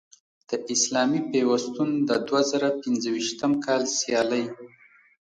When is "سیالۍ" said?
3.97-4.45